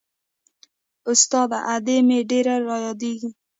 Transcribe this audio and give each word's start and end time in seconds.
استاده 1.11 1.59
ادې 1.75 1.97
مې 2.07 2.19
ډېره 2.29 2.55
رايادېږي. 2.69 3.29